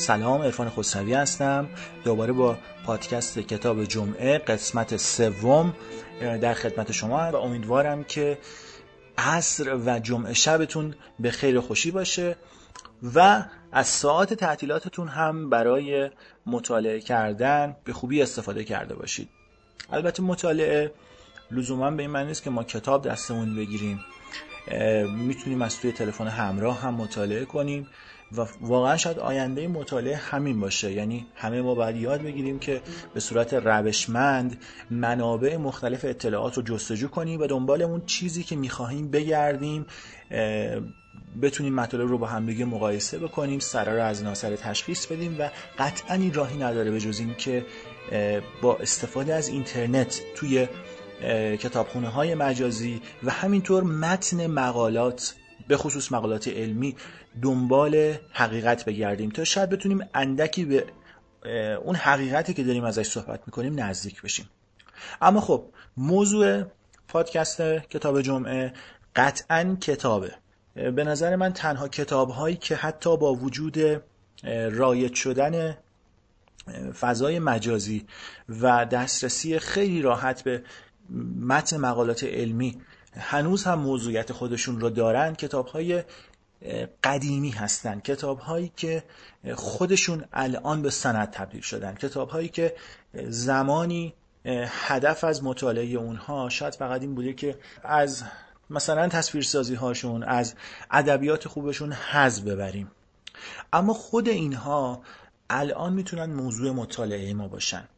سلام 0.00 0.40
ارفان 0.40 0.70
خسروی 0.70 1.14
هستم. 1.14 1.68
دوباره 2.04 2.32
با 2.32 2.58
پادکست 2.86 3.38
کتاب 3.38 3.84
جمعه 3.84 4.38
قسمت 4.38 4.96
سوم 4.96 5.74
در 6.20 6.54
خدمت 6.54 6.92
شما 6.92 7.30
و 7.32 7.36
امیدوارم 7.36 8.04
که 8.04 8.38
عصر 9.18 9.74
و 9.86 9.98
جمعه 9.98 10.34
شبتون 10.34 10.94
به 11.18 11.30
خیر 11.30 11.60
خوشی 11.60 11.90
باشه 11.90 12.36
و 13.14 13.44
از 13.72 13.86
ساعت 13.86 14.34
تعطیلاتتون 14.34 15.08
هم 15.08 15.50
برای 15.50 16.10
مطالعه 16.46 17.00
کردن 17.00 17.76
به 17.84 17.92
خوبی 17.92 18.22
استفاده 18.22 18.64
کرده 18.64 18.94
باشید. 18.94 19.28
البته 19.92 20.22
مطالعه 20.22 20.92
لزوما 21.52 21.90
به 21.90 22.02
این 22.02 22.10
معنی 22.10 22.28
نیست 22.28 22.42
که 22.42 22.50
ما 22.50 22.64
کتاب 22.64 23.08
دستمون 23.08 23.56
بگیریم. 23.56 24.00
می‌تونیم 25.16 25.62
از 25.62 25.80
توی 25.80 25.92
تلفن 25.92 26.26
همراه 26.28 26.80
هم 26.80 26.94
مطالعه 26.94 27.44
کنیم 27.44 27.88
و 28.36 28.46
واقعا 28.60 28.96
شاید 28.96 29.18
آینده 29.18 29.68
مطالعه 29.68 30.16
همین 30.16 30.60
باشه. 30.60 30.92
یعنی 30.92 31.26
همه 31.34 31.62
ما 31.62 31.74
باید 31.74 31.96
یاد 31.96 32.22
بگیریم 32.22 32.58
که 32.58 32.80
به 33.14 33.20
صورت 33.20 33.54
روشمند 33.54 34.62
منابع 34.90 35.56
مختلف 35.56 36.04
اطلاعات 36.04 36.56
رو 36.56 36.62
جستجو 36.62 37.08
کنیم 37.08 37.40
و 37.40 37.46
دنبال 37.46 37.82
اون 37.82 38.02
چیزی 38.06 38.42
که 38.42 38.56
می‌خواهیم 38.56 39.10
بگردیم. 39.10 39.86
بتونیم 41.42 41.74
مطالب 41.74 42.08
رو 42.08 42.18
با 42.18 42.26
همدیگه 42.26 42.64
مقایسه 42.64 43.18
بکنیم 43.18 43.58
سرا 43.58 43.94
رو 43.94 44.02
از 44.02 44.22
ناسر 44.22 44.56
تشخیص 44.56 45.06
بدیم 45.06 45.36
و 45.40 45.50
قطعا 45.78 46.14
این 46.14 46.34
راهی 46.34 46.58
نداره 46.58 46.90
به 46.90 47.00
جز 47.00 47.20
این 47.20 47.34
که 47.34 47.64
با 48.62 48.76
استفاده 48.76 49.34
از 49.34 49.48
اینترنت 49.48 50.20
توی 50.36 50.68
کتابخونه 51.60 52.08
های 52.08 52.34
مجازی 52.34 53.02
و 53.22 53.30
همینطور 53.30 53.82
متن 53.82 54.46
مقالات 54.46 55.34
به 55.68 55.76
خصوص 55.76 56.12
مقالات 56.12 56.48
علمی 56.48 56.96
دنبال 57.42 58.14
حقیقت 58.32 58.84
بگردیم 58.84 59.30
تا 59.30 59.44
شاید 59.44 59.70
بتونیم 59.70 60.08
اندکی 60.14 60.64
به 60.64 60.86
اون 61.84 61.96
حقیقتی 61.96 62.54
که 62.54 62.64
داریم 62.64 62.84
ازش 62.84 63.08
صحبت 63.08 63.40
می‌کنیم 63.46 63.80
نزدیک 63.80 64.22
بشیم. 64.22 64.48
اما 65.22 65.40
خب 65.40 65.64
موضوع 65.96 66.64
پادکست 67.08 67.62
کتاب 67.62 68.22
جمعه 68.22 68.72
قطعا 69.16 69.76
کتابه. 69.80 70.34
به 70.74 71.04
نظر 71.04 71.36
من 71.36 71.52
تنها 71.52 71.88
کتاب 71.88 72.30
هایی 72.30 72.56
که 72.56 72.76
حتی 72.76 73.16
با 73.16 73.34
وجود 73.34 73.78
رایت 74.70 75.14
شدن 75.14 75.76
فضای 77.00 77.38
مجازی 77.38 78.06
و 78.48 78.86
دسترسی 78.86 79.58
خیلی 79.58 80.02
راحت 80.02 80.42
به 80.42 80.62
متن 81.40 81.76
مقالات 81.76 82.24
علمی 82.24 82.80
هنوز 83.16 83.64
هم 83.64 83.78
موضوعیت 83.78 84.32
خودشون 84.32 84.80
رو 84.80 84.90
دارن. 84.90 85.34
کتاب 85.34 85.66
های 85.66 86.02
قدیمی 87.04 87.50
هستن. 87.50 88.00
کتاب 88.00 88.38
هایی 88.38 88.72
که 88.76 89.02
خودشون 89.54 90.24
الان 90.32 90.82
به 90.82 90.90
سند 90.90 91.30
تبدیل 91.30 91.60
شدن. 91.60 91.94
کتاب 91.94 92.28
هایی 92.28 92.48
که 92.48 92.74
زمانی 93.28 94.14
هدف 94.86 95.24
از 95.24 95.44
مطالعه 95.44 95.94
اونها 95.94 96.48
شاید 96.48 96.74
فقط 96.74 97.00
این 97.00 97.14
بوده 97.14 97.32
که 97.32 97.58
از 97.82 98.22
مثلا 98.70 99.08
تصویرسازی 99.08 99.74
هاشون 99.74 100.22
از 100.22 100.54
ادبیات 100.90 101.48
خوبشون 101.48 101.92
حذف 101.92 102.42
ببریم. 102.42 102.90
اما 103.72 103.94
خود 103.94 104.28
اینها 104.28 105.02
الان 105.50 105.92
می‌تونن 105.92 106.32
موضوع 106.32 106.70
مطالعه 106.70 107.34
ما 107.34 107.48
باشن. 107.48 107.88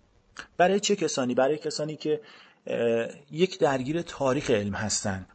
برای 0.56 0.80
چه 0.80 0.96
کسانی؟ 0.96 1.34
برای 1.34 1.58
کسانی 1.58 1.96
که 1.96 2.20
یک 3.30 3.58
درگیر 3.58 4.02
تاریخ 4.02 4.50
علم 4.50 4.74
هستند. 4.74 5.26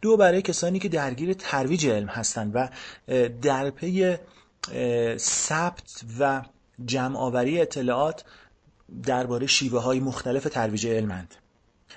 دو 0.00 0.16
برای 0.16 0.42
کسانی 0.42 0.78
که 0.78 0.88
درگیر 0.88 1.32
ترویج 1.32 1.86
علم 1.86 2.08
هستند 2.08 2.52
و 2.54 2.68
در 3.42 3.70
پی 3.70 4.16
ثبت 5.18 6.04
و 6.18 6.42
جمع 6.84 7.18
آوری 7.18 7.60
اطلاعات 7.60 8.24
درباره 9.02 9.46
شیوه 9.46 9.80
های 9.80 10.00
مختلف 10.00 10.44
ترویج 10.44 10.86
علمند 10.86 11.34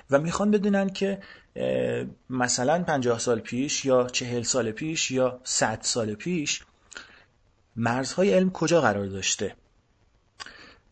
و 0.10 0.20
می‌خوان 0.20 0.52
بدونن 0.52 0.90
که 0.90 1.22
مثلا 2.30 2.84
پنجاه 2.84 3.20
سال 3.20 3.40
پیش 3.40 3.86
یا 3.86 4.08
چهل 4.08 4.44
سال 4.44 4.72
پیش 4.72 5.12
یا 5.12 5.42
صد 5.44 5.80
سال 5.82 6.16
پیش 6.16 6.64
مرزهای 7.76 8.34
علم 8.34 8.52
کجا 8.52 8.82
قرار 8.82 9.06
داشته؟ 9.06 9.56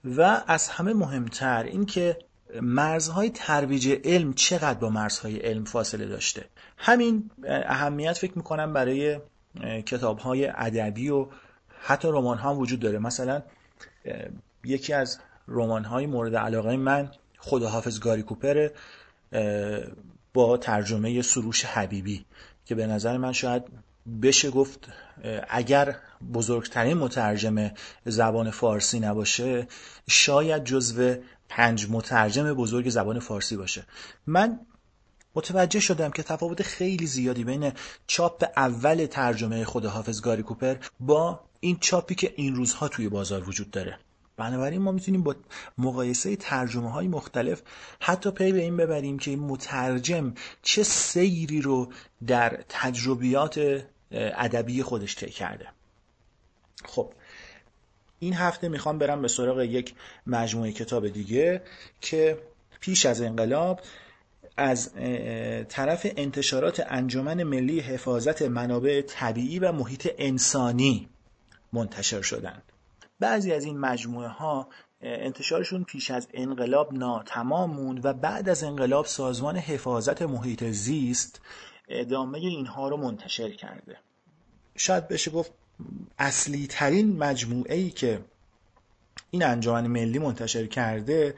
و 0.06 0.44
از 0.48 0.70
همه 0.70 0.94
مهمتر 0.94 1.64
اینکه 1.64 2.18
مرزهای 2.62 3.30
ترویج 3.30 4.00
علم 4.04 4.34
چقدر 4.34 4.80
با 4.80 4.90
مرزهای 4.90 5.38
علم 5.38 5.64
فاصله 5.64 6.06
داشته؟ 6.06 6.46
همین 6.78 7.32
اهمیت 7.44 8.14
فکر 8.14 8.38
می‌کنم 8.38 8.74
برای 8.74 9.20
کتاب 9.86 10.20
های 10.20 10.48
ادبی 10.48 11.10
و 11.10 11.28
حتی 11.82 12.08
رمان 12.08 12.38
ها 12.38 12.56
وجود 12.56 12.80
داره. 12.80 13.00
مثلا 13.00 13.42
یکی 14.64 14.94
از 14.94 15.20
رمان 15.48 15.84
های 15.84 16.06
مورد 16.06 16.36
علاقه 16.36 16.78
من 16.78 17.12
خداحافظ 17.40 18.00
گاری 18.00 18.24
کوپر 18.24 18.70
با 20.34 20.58
ترجمه 20.58 21.22
سروش 21.22 21.66
حبیبی 21.66 22.26
که 22.66 22.76
به 22.76 22.88
نظر 22.88 23.18
من 23.18 23.32
شاید 23.32 23.64
بشه 24.22 24.50
گفت 24.50 24.90
اگر 25.50 25.96
بزرگترین 26.34 26.98
مترجم 26.98 27.72
زبان 28.06 28.52
فارسی 28.52 29.00
نباشه 29.00 29.68
شاید 30.10 30.64
جزو 30.64 31.16
پنج 31.50 31.88
مترجم 31.90 32.54
بزرگ 32.54 32.90
زبان 32.90 33.20
فارسی 33.20 33.58
باشه. 33.58 33.86
من 34.28 34.60
متوجه 35.36 35.80
شدم 35.80 36.12
که 36.12 36.24
تفاوت 36.24 36.64
خیلی 36.64 37.08
زیادی 37.08 37.44
بین 37.44 37.72
چاپ 38.08 38.44
اول 38.58 39.06
ترجمه 39.06 39.66
خود 39.66 39.86
حافظ 39.86 40.22
گاری 40.22 40.44
کوپر 40.44 40.76
با 41.00 41.40
این 41.60 41.78
چاپی 41.80 42.16
که 42.16 42.34
این 42.36 42.56
روزها 42.56 42.88
توی 42.88 43.10
بازار 43.10 43.50
وجود 43.50 43.72
داره. 43.72 44.00
بنابراین 44.38 44.82
ما 44.82 44.92
می‌تونیم 44.92 45.24
با 45.24 45.36
مقایسه 45.78 46.36
ترجمه 46.36 46.92
های 46.92 47.08
مختلف 47.08 47.62
حتی 48.00 48.32
پی 48.32 48.52
به 48.52 48.62
این 48.62 48.78
ببریم 48.78 49.20
که 49.20 49.32
این 49.32 49.40
مترجم 49.40 50.34
چه 50.62 50.84
سیری 50.84 51.62
رو 51.62 51.92
در 52.28 52.64
تجربیات 52.70 53.86
ادبی 54.12 54.84
خودش 54.84 55.16
طی 55.16 55.30
کرده. 55.30 55.68
خب 56.86 57.14
این 58.20 58.34
هفته 58.34 58.70
می‌خوام 58.70 58.98
برم 58.98 59.22
به 59.22 59.28
سراغ 59.28 59.60
یک 59.62 59.94
مجموعه 60.28 60.72
کتاب 60.72 61.08
دیگه 61.08 61.62
که 62.02 62.40
پیش 62.80 63.06
از 63.06 63.22
انقلاب 63.22 63.82
از 64.58 64.94
طرف 65.70 66.08
انتشارات 66.16 66.84
انجمن 66.88 67.44
ملی 67.44 67.80
حفاظت 67.80 68.42
منابع 68.42 69.02
طبیعی 69.02 69.60
و 69.60 69.72
محیط 69.72 70.10
انسانی 70.18 71.10
منتشر 71.74 72.22
شدند. 72.22 72.64
بعضی 73.20 73.54
از 73.54 73.66
این 73.66 73.78
مجموعه 73.78 74.28
ها 74.28 74.70
انتشارشون 75.02 75.84
پیش 75.84 76.12
از 76.12 76.28
انقلاب 76.34 76.94
ناتمام 76.94 77.70
موند 77.72 78.06
و 78.06 78.14
بعد 78.14 78.50
از 78.50 78.64
انقلاب 78.64 79.06
سازمان 79.06 79.58
حفاظت 79.58 80.22
محیط 80.22 80.64
زیست 80.64 81.42
ادامه 81.90 82.38
اینها 82.38 82.90
رو 82.90 82.98
منتشر 82.98 83.50
کرده. 83.50 83.98
شاید 84.78 85.08
بشه 85.08 85.32
گفت 85.32 85.52
اصلی 86.20 86.68
ترین 86.68 87.18
مجموعه 87.18 87.76
ای 87.76 87.90
که 87.90 88.20
این 89.32 89.44
انجمن 89.44 89.88
ملی 89.88 90.20
منتشر 90.20 90.68
کرده 90.68 91.36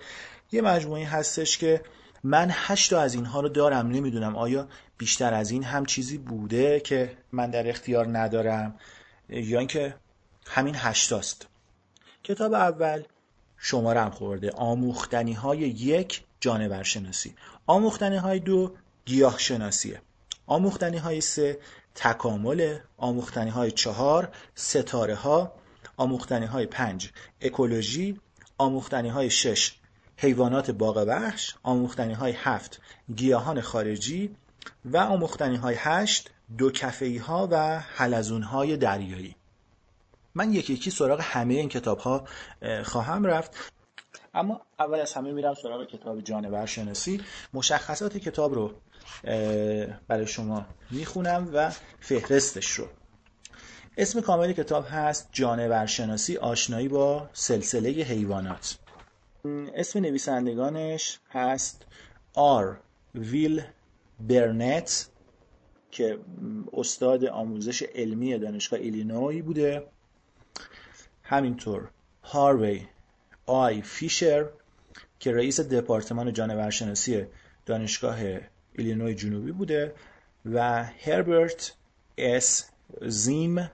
یه 0.52 0.62
مجموعه 0.62 1.06
هستش 1.06 1.58
که 1.58 1.82
من 2.24 2.48
هشت 2.52 2.94
از 2.94 3.14
اینها 3.14 3.42
رو 3.42 3.50
دارم 3.50 3.88
نمی‌دونم 3.88 4.36
آیا 4.36 4.68
بیشتر 4.98 5.34
از 5.34 5.52
این 5.52 5.64
هم 5.64 5.86
چیزی 5.86 6.18
بوده 6.18 6.80
که 6.80 7.18
من 7.32 7.50
در 7.50 7.70
اختیار 7.70 8.18
ندارم 8.18 8.76
یا 9.30 9.60
اینکه 9.60 9.96
همین 10.48 10.76
هشتاست 10.78 11.48
کتاب 12.24 12.54
اول 12.54 13.04
شمارم 13.58 14.10
خورده 14.10 14.52
آموختنی 14.52 15.34
های 15.34 15.60
یک 15.60 16.24
جانور 16.40 16.84
شناسی 16.84 17.36
آموختنی 17.68 18.18
های 18.18 18.40
دو 18.40 18.76
گیاه 19.06 19.40
شناسیه 19.40 20.02
آموختنی 20.46 20.98
های 20.98 21.22
سه 21.22 21.60
تکامل 21.96 22.78
آموختنی 22.98 23.50
های 23.50 23.72
چهار 23.72 24.30
ستاره 24.56 25.16
ها 25.16 25.54
آموختنی 25.98 26.46
های 26.46 26.66
پنج 26.66 27.12
اکولوژی 27.42 28.20
آموختنی 28.58 29.10
های 29.10 29.30
شش 29.30 29.80
حیوانات 30.18 30.72
باغ 30.72 31.04
وحش 31.08 31.56
آموختنی 31.64 32.14
های 32.14 32.32
هفت 32.32 32.82
گیاهان 33.16 33.62
خارجی 33.62 34.36
و 34.86 34.98
آموختنی 34.98 35.56
های 35.56 35.76
هشت 35.78 36.30
دو 36.58 36.72
کفهی 36.72 37.18
ها 37.18 37.48
و 37.52 37.80
حلزون 37.80 38.44
های 38.44 38.78
دریایی. 38.78 39.36
من 40.36 40.54
یکی 40.54 40.74
یکی 40.74 40.92
سراغ 40.92 41.20
همه 41.24 41.54
این 41.54 41.70
کتاب 41.70 42.00
ها 42.00 42.24
خواهم 42.84 43.26
رفت. 43.26 43.72
اما 44.34 44.62
اول 44.80 45.00
از 45.00 45.14
همه 45.14 45.32
میرم 45.32 45.54
سراغ 45.54 45.88
کتاب 45.88 46.22
جانور 46.22 46.66
شناسی 46.66 47.22
مشخصات 47.54 48.18
کتاب 48.18 48.54
رو 48.54 48.74
برای 50.08 50.28
شما 50.28 50.66
می‌خونم 50.92 51.50
و 51.54 51.72
فهرستش 52.00 52.72
رو. 52.72 52.88
اسم 53.98 54.22
کامل 54.22 54.54
کتاب 54.54 54.86
هست 54.90 55.30
جانور 55.32 55.86
شناسی 55.86 56.38
آشنایی 56.38 56.88
با 56.88 57.30
سلسله 57.34 57.90
حیوانات. 57.90 58.78
اسم 59.76 60.00
نویسندگانش 60.00 61.20
هست 61.32 61.86
آر 62.34 62.80
ویل 63.16 63.62
برنت 64.20 65.08
که 65.92 66.20
استاد 66.74 67.26
آموزش 67.26 67.84
علمی 67.84 68.38
دانشگاه 68.38 68.80
ایلینوی 68.80 69.42
بوده. 69.42 69.88
همینطور 71.24 71.90
هاروی 72.24 72.88
آی 73.46 73.82
فیشر 73.82 74.46
که 75.20 75.32
رئیس 75.32 75.60
دپارتمان 75.60 76.34
جانورشناسی 76.34 77.26
دانشگاه 77.66 78.18
ایلینوی 78.78 79.16
جنوبی 79.16 79.52
بوده 79.52 79.96
و 80.46 80.84
هربرت 80.84 81.74
اس 82.18 82.70
زیم 83.02 83.70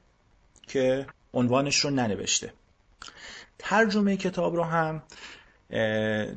که 0.68 1.07
عنوانش 1.33 1.80
رو 1.80 1.89
ننوشته. 1.89 2.53
ترجمه 3.59 4.18
کتاب 4.18 4.56
رو 4.56 4.63
هم 4.63 5.03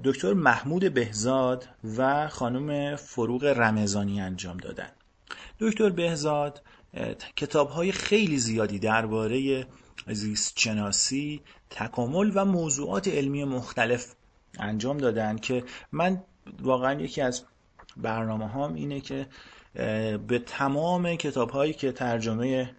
دکتر 0.05 0.33
محمود 0.33 0.95
بهزاد 0.95 1.69
و 1.97 2.29
خانم 2.29 2.97
فروغ 2.97 3.45
رمزانی 3.45 4.21
انجام 4.21 4.57
دادن. 4.57 4.91
دکتر 5.61 5.91
بهزاد 5.91 6.63
کتاب 7.37 7.71
های 7.71 7.93
خیلی 7.93 8.39
زیادی 8.39 8.79
درباره 8.79 9.67
زیست 10.07 10.59
شناسی 10.59 11.41
تکامل 11.71 12.33
و 12.35 12.45
موضوعات 12.45 13.09
علمی 13.09 13.45
مختلف 13.45 14.15
انجام 14.59 14.99
دادن 14.99 15.39
که 15.39 15.65
من 15.93 16.23
واقعا 16.63 17.01
یکی 17.01 17.21
از 17.21 17.43
برنامه 17.99 18.49
هام 18.49 18.75
اینه 18.75 19.01
که 19.01 19.27
به 20.29 20.43
تمام 20.47 21.17
کتاب 21.17 21.51
هایی 21.51 21.73
که 21.73 21.93
ترجمه 21.93 22.71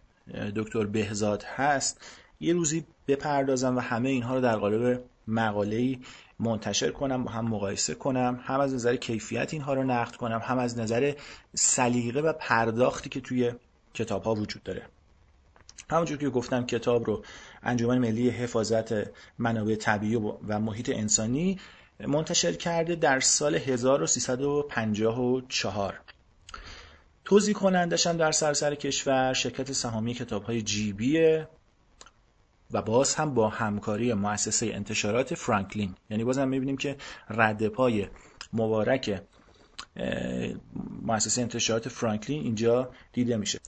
دکتر 0.56 0.86
بهزاد 0.86 1.44
هست 1.44 2.02
یه 2.40 2.54
روزی 2.54 2.86
بپردازم 3.08 3.78
و 3.78 3.80
همه 3.80 4.10
اینها 4.10 4.36
رو 4.36 4.42
در 4.42 4.56
قالب 4.56 5.04
مقاله‌ای 5.28 6.00
منتشر 6.40 6.92
کنم 6.92 7.24
با 7.24 7.32
هم 7.32 7.46
مقایسه 7.46 7.96
کنم 7.96 8.40
هم 8.44 8.60
از 8.60 8.74
نظر 8.74 8.96
کیفیت 8.96 9.54
اینها 9.54 9.74
رو 9.74 9.84
نقد 9.84 10.16
کنم 10.16 10.42
هم 10.44 10.60
از 10.60 10.80
نظر 10.80 11.14
سلیقه 11.56 12.22
و 12.22 12.34
پرداختی 12.34 13.10
که 13.10 13.22
توی 13.22 13.52
کتاب 13.94 14.24
ها 14.24 14.36
وجود 14.36 14.64
داره. 14.64 14.86
همونجور 15.90 16.18
که 16.18 16.30
گفتم 16.30 16.66
کتاب 16.66 17.06
رو 17.06 17.24
انجمن 17.64 17.98
ملی 17.98 18.30
حفاظت 18.30 18.94
منابع 19.40 19.76
طبیعی 19.76 20.16
و 20.48 20.60
محیط 20.60 20.90
انسانی 20.90 21.60
منتشر 22.08 22.54
کرده 22.54 22.96
در 22.96 23.20
سال 23.20 23.56
1354 23.56 26.02
توضیح 27.26 27.54
کنندش 27.54 28.08
هم 28.08 28.18
در 28.18 28.32
سراسر 28.32 28.76
کشور 28.76 29.34
شرکت 29.34 29.72
سهامی 29.72 30.14
کتاب 30.14 30.44
های 30.44 30.62
جیبیه 30.62 31.48
و 32.72 32.82
باز 32.82 33.16
هم 33.16 33.34
با 33.34 33.50
همکاری 33.50 34.14
مؤسسه 34.14 34.66
انتشارات 34.66 35.36
فرانکلین. 35.36 35.96
یعنی 36.10 36.24
باز 36.24 36.38
هم 36.38 36.48
می‌بینیم 36.48 36.78
که 36.78 36.96
رد 37.30 37.68
پای 37.68 38.08
مبارک 38.54 39.22
مؤسسه 41.02 41.42
انتشارات 41.42 41.90
فرانکلین 41.90 42.44
اینجا 42.44 42.92
دیده 43.14 43.38
میشه. 43.38 43.60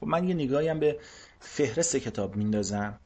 خب 0.00 0.06
من 0.06 0.28
یه 0.28 0.34
نگاهی 0.34 0.68
هم 0.68 0.80
به 0.80 0.98
فهرست 1.40 1.96
کتاب 1.96 2.36
میندازم. 2.36 3.00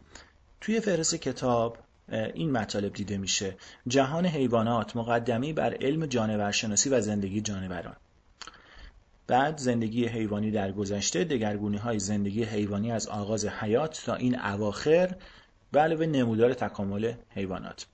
توی 0.61 0.81
فهرست 0.81 1.15
کتاب 1.15 1.79
این 2.11 2.51
مطالب 2.51 2.93
دیده 2.93 3.19
میشه. 3.19 3.57
جهان 3.89 4.27
حیوانات 4.27 4.97
مقدمی 4.97 5.53
بر 5.53 5.75
علم 5.75 6.07
جانورشناسی 6.07 6.91
و 6.91 7.01
زندگی 7.01 7.41
جانوران. 7.41 7.97
بعد 9.27 9.59
زندگی 9.59 10.07
حیوانی 10.07 10.51
در 10.51 10.73
گذشته 10.73 11.25
دگرگونی 11.25 11.77
های 11.77 11.99
زندگی 11.99 12.45
حیوانی 12.45 12.93
از 12.93 13.07
آغاز 13.07 13.47
حیات 13.47 14.03
تا 14.07 14.15
این 14.15 14.41
اواخر 14.41 15.15
به 15.73 15.81
علاوه 15.81 16.07
نمودار 16.07 16.55
تکامل 16.55 17.13
حیوانات. 17.29 17.87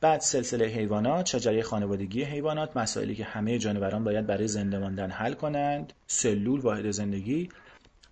بعد 0.00 0.20
سلسله 0.20 0.66
حیوانات 0.66 1.26
شجره 1.26 1.62
خانوادگی 1.62 2.22
حیوانات 2.22 2.76
مسائلی 2.76 3.14
که 3.14 3.24
همه 3.24 3.58
جانوران 3.58 4.04
باید 4.04 4.26
برای 4.26 4.48
زنده 4.48 4.78
ماندن 4.78 5.10
حل 5.10 5.34
کنند 5.34 5.92
سلول 6.06 6.60
واحد 6.60 6.90
زندگی 6.90 7.48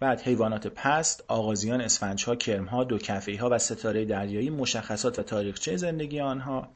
بعد 0.03 0.21
حیوانات 0.21 0.67
پست 0.67 1.25
آغازیان 1.29 1.81
اسفنجها 1.81 2.37
کرمها 2.37 2.85
دو 2.85 2.99
ها 3.41 3.49
و 3.51 3.59
ستاره 3.59 4.05
دریایی 4.05 4.51
مشخصات 4.51 5.19
و 5.19 5.23
تاریخچه 5.23 5.77
زندگی 5.77 6.21
آنها. 6.21 6.69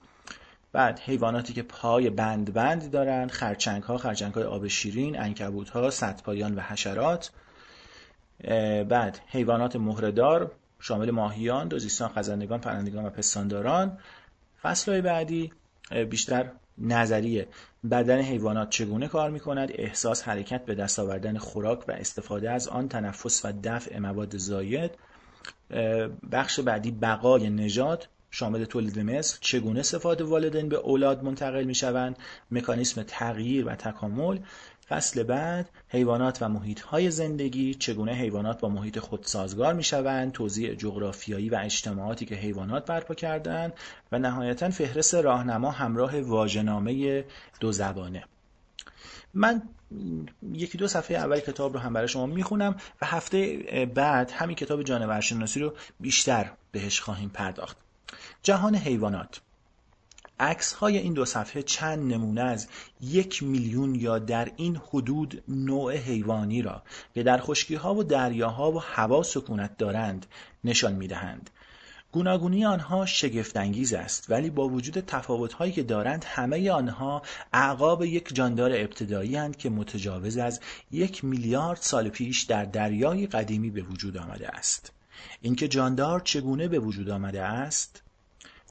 بعد 0.72 0.98
حیواناتی 0.98 1.52
که 1.52 1.62
پای 1.62 2.10
بند 2.10 2.52
بند 2.52 2.90
دارند 2.90 3.30
خرچنگ 3.30 3.82
ها 3.82 3.98
خرچنگ 3.98 4.34
های 4.34 4.44
آب 4.44 4.68
شیرین 4.68 5.20
انکبوت 5.20 5.70
ها 5.70 5.90
پایان 6.24 6.54
و 6.54 6.60
حشرات. 6.60 7.30
بعد 8.88 9.20
حیوانات 9.26 9.76
مهردار 9.76 10.52
شامل 10.80 11.10
ماهیان 11.10 11.68
دوزیستان 11.68 12.08
خزندگان 12.08 12.60
پرندگان 12.60 13.06
و 13.06 13.10
پستانداران. 13.10 13.98
فصل 14.62 15.00
بعدی 15.00 15.52
بیشتر 16.10 16.50
نظریه. 16.78 17.48
بدن 17.90 18.18
حیوانات 18.18 18.70
چگونه 18.70 19.08
کار 19.08 19.30
می 19.30 19.40
کند 19.40 19.68
احساس 19.74 20.22
حرکت 20.22 20.64
به 20.64 20.74
دست 20.74 20.98
آوردن 20.98 21.38
خوراک 21.38 21.88
و 21.88 21.92
استفاده 21.92 22.50
از 22.50 22.68
آن 22.68 22.88
تنفس 22.88 23.44
و 23.44 23.52
دفع 23.64 23.98
مواد 23.98 24.36
زاید. 24.36 24.90
بخش 26.32 26.60
بعدی 26.60 26.90
بقای 26.90 27.50
نژاد. 27.50 28.08
شامل 28.30 28.64
تولید 28.64 28.98
مثل 28.98 29.38
چگونه 29.40 29.82
صفات 29.82 30.20
والدین 30.20 30.68
به 30.68 30.76
اولاد 30.76 31.24
منتقل 31.24 31.64
می 31.64 31.74
شوند 31.74 32.18
مکانیسم 32.50 33.02
تغییر 33.02 33.66
و 33.66 33.74
تکامل. 33.74 34.38
فصل 34.88 35.22
بعد 35.22 35.70
حیوانات 35.88 36.42
و 36.42 36.48
محیط 36.48 36.80
های 36.80 37.10
زندگی 37.10 37.74
چگونه 37.74 38.12
حیوانات 38.12 38.60
با 38.60 38.68
محیط 38.68 38.98
خود 38.98 39.22
سازگار 39.24 39.74
می 39.74 39.82
شوند 39.82 40.32
توضیح 40.32 40.74
جغرافیایی 40.74 41.48
و 41.48 41.60
اجتماعاتی 41.62 42.26
که 42.26 42.34
حیوانات 42.34 42.86
برپا 42.86 43.14
کردند 43.14 43.72
و 44.12 44.18
نهایتا 44.18 44.70
فهرست 44.70 45.14
راهنما 45.14 45.70
همراه 45.70 46.20
واژه‌نامه 46.20 47.24
دو 47.60 47.72
زبانه. 47.72 48.24
من 49.34 49.62
یکی 50.52 50.78
دو 50.78 50.88
صفحه 50.88 51.16
اول 51.16 51.40
کتاب 51.40 51.72
رو 51.72 51.78
هم 51.78 51.92
برای 51.92 52.08
شما 52.08 52.26
می‌خونم 52.26 52.76
و 53.02 53.06
هفته 53.06 53.56
بعد 53.94 54.30
همین 54.30 54.56
کتاب 54.56 54.82
جانورشناسی 54.82 55.60
رو 55.60 55.74
بیشتر 56.00 56.50
بهش 56.72 57.00
خواهیم 57.00 57.28
پرداخت. 57.28 57.76
جهان 58.42 58.74
حیوانات. 58.74 59.40
عکس 60.40 60.72
های 60.72 60.98
این 60.98 61.12
دو 61.12 61.24
صفحه 61.24 61.62
چند 61.62 62.12
نمونه 62.12 62.42
از 62.42 62.68
یک 63.00 63.42
میلیون 63.42 63.94
یا 63.94 64.18
در 64.18 64.52
این 64.56 64.76
حدود 64.76 65.42
نوع 65.48 65.96
حیوانی 65.96 66.62
را 66.62 66.82
که 67.14 67.22
در 67.22 67.40
خشکی 67.40 67.74
ها 67.74 67.94
و 67.94 68.04
دریاها 68.04 68.72
و 68.72 68.80
هوا 68.80 69.22
سکونت 69.22 69.76
دارند 69.76 70.26
نشان 70.64 70.92
می 70.92 71.08
دهند. 71.08 71.50
گوناگونی 72.12 72.64
آنها 72.64 73.06
شگفتانگیز 73.06 73.94
است 73.94 74.30
ولی 74.30 74.50
با 74.50 74.68
وجود 74.68 75.00
تفاوت 75.00 75.52
هایی 75.52 75.72
که 75.72 75.82
دارند 75.82 76.24
همه 76.24 76.70
آنها 76.70 77.22
اعقاب 77.52 78.04
یک 78.04 78.34
جاندار 78.34 78.72
ابتدایی 78.72 79.36
هستند 79.36 79.56
که 79.56 79.70
متجاوز 79.70 80.36
از 80.36 80.60
یک 80.90 81.24
میلیارد 81.24 81.78
سال 81.80 82.08
پیش 82.08 82.42
در 82.42 82.64
دریای 82.64 83.26
قدیمی 83.26 83.70
به 83.70 83.82
وجود 83.82 84.16
آمده 84.16 84.48
است 84.48 84.92
اینکه 85.42 85.68
جاندار 85.68 86.20
چگونه 86.20 86.68
به 86.68 86.78
وجود 86.78 87.10
آمده 87.10 87.42
است 87.42 88.02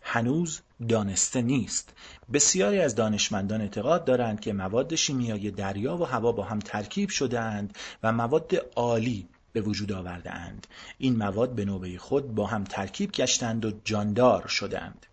هنوز 0.08 0.62
دانسته 0.90 1.42
نیست. 1.42 1.94
بسیاری 2.34 2.80
از 2.80 2.96
دانشمندان 2.96 3.62
اعتقاد 3.62 4.06
دارند 4.06 4.40
که 4.40 4.54
مواد 4.54 4.96
شیمیایی 4.96 5.52
دریا 5.52 5.98
و 5.98 6.04
هوا 6.04 6.32
با 6.32 6.44
هم 6.44 6.60
ترکیب 6.60 7.10
شده 7.10 7.40
اند 7.40 7.78
و 8.04 8.12
مواد 8.12 8.56
عالی 8.76 9.28
به 9.54 9.62
وجود 9.62 9.92
آورده 9.92 10.32
اند 10.32 10.68
این 10.98 11.16
مواد 11.16 11.56
به 11.56 11.66
نوبه 11.66 11.98
خود 11.98 12.36
با 12.36 12.48
هم 12.48 12.64
ترکیب 12.64 13.12
گشتند 13.12 13.66
و 13.66 13.72
جاندار 13.84 14.48
شدند 14.48 15.06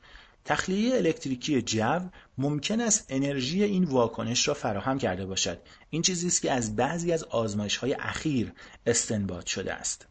تخلیه 0.44 0.96
الکتریکی 0.96 1.62
جو 1.62 2.00
ممکن 2.38 2.80
است 2.80 3.06
انرژی 3.08 3.62
این 3.62 3.84
واکنش 3.84 4.48
را 4.48 4.54
فراهم 4.54 4.98
کرده 4.98 5.26
باشد. 5.26 5.58
این 5.90 6.02
چیزی 6.02 6.26
است 6.26 6.42
که 6.42 6.52
از 6.52 6.76
بعضی 6.76 7.12
از 7.12 7.24
آزمایش 7.24 7.76
های 7.76 7.94
اخیر 7.94 8.52
استنباط 8.86 9.46
شده 9.46 9.74
است. 9.74 10.06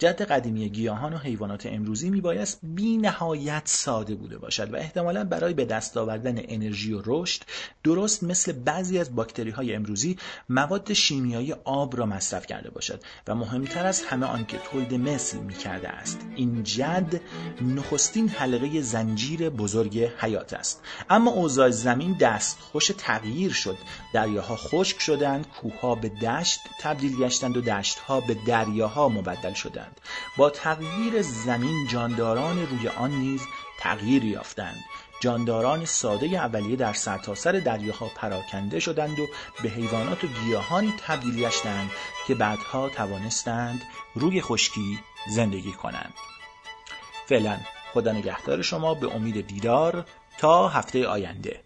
جد 0.00 0.22
قدیمی 0.22 0.68
گیاهان 0.68 1.12
و 1.12 1.18
حیوانات 1.18 1.66
امروزی 1.66 2.10
میبایست 2.10 2.58
بی 2.62 2.96
نهایت 2.96 3.62
ساده 3.64 4.14
بوده 4.14 4.38
باشد 4.38 4.74
و 4.74 4.76
احتمالا 4.76 5.24
برای 5.24 5.54
به 5.54 5.64
دست 5.64 5.96
آوردن 5.96 6.34
انرژی 6.38 6.92
و 6.92 7.02
رشد 7.04 7.42
درست 7.84 8.22
مثل 8.22 8.52
بعضی 8.52 8.98
از 8.98 9.14
باکتری 9.14 9.50
های 9.50 9.74
امروزی 9.74 10.16
مواد 10.48 10.92
شیمیایی 10.92 11.52
آب 11.52 11.96
را 11.96 12.06
مصرف 12.06 12.46
کرده 12.46 12.70
باشد 12.70 13.02
و 13.26 13.34
مهمتر 13.34 13.86
از 13.86 14.02
همه 14.02 14.26
آنکه 14.26 14.58
تولید 14.58 14.94
مثل 14.94 15.38
می 15.38 15.54
کرده 15.54 15.88
است. 15.88 16.20
این 16.36 16.62
جد 16.62 17.20
نخستین 17.60 18.28
حلقه 18.28 18.80
زنجیر 18.80 19.50
بزرگ 19.50 19.98
حیات 20.18 20.52
است. 20.52 20.82
اما 21.10 21.30
اوضاع 21.30 21.70
زمین 21.70 22.16
دست 22.20 22.58
خوش 22.60 22.92
تغییر 22.98 23.52
شد. 23.52 23.76
دریاها 24.14 24.56
خشک 24.56 25.00
شدند 25.00 25.46
کوهها 25.48 25.94
به 25.94 26.08
دشت 26.08 26.60
تبدیل 26.80 27.16
گشتند 27.16 27.56
و 27.56 27.60
دشتها 27.60 28.20
به 28.20 28.36
دریاها 28.46 29.08
مبدل 29.08 29.52
شدند. 29.52 29.89
با 30.36 30.50
تغییر 30.50 31.22
زمین 31.22 31.86
جانداران 31.86 32.66
روی 32.66 32.88
آن 32.88 33.10
نیز 33.10 33.42
تغییر 33.78 34.24
یافتند. 34.24 34.84
جانداران 35.20 35.84
ساده 35.84 36.26
اولیه 36.26 36.76
در 36.76 36.92
سرتاسر 36.92 37.52
سر 37.52 37.58
دریاها 37.58 38.10
پراکنده 38.16 38.80
شدند 38.80 39.18
و 39.18 39.26
به 39.62 39.68
حیوانات 39.68 40.24
و 40.24 40.26
گیاهانی 40.26 40.94
تبدیل 41.06 41.44
گشتند 41.44 41.90
که 42.26 42.34
بعدها 42.34 42.88
توانستند 42.88 43.82
روی 44.14 44.40
خشکی 44.40 44.98
زندگی 45.28 45.72
کنند. 45.72 46.14
فعلا 47.26 47.58
خدا 47.92 48.12
نگهدار 48.12 48.62
شما 48.62 48.94
به 48.94 49.14
امید 49.14 49.46
دیدار 49.46 50.04
تا 50.38 50.68
هفته 50.68 51.06
آینده. 51.06 51.60